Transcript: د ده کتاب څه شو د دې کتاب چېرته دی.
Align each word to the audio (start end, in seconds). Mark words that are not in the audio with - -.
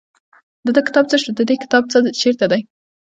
د 0.65 0.67
ده 0.75 0.81
کتاب 0.87 1.05
څه 1.11 1.17
شو 1.21 1.31
د 1.37 1.41
دې 1.49 1.55
کتاب 1.63 1.83
چېرته 2.21 2.45
دی. 2.51 2.61